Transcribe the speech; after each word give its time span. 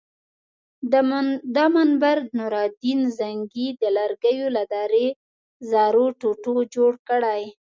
دا 1.55 1.65
منبر 1.75 2.17
نورالدین 2.37 2.99
زنګي 3.17 3.67
د 3.81 3.83
لرګیو 3.97 4.47
له 4.57 4.63
درې 4.73 5.05
زرو 5.69 6.05
ټوټو 6.19 6.55
جوړ 6.75 6.91
کړی. 7.09 7.43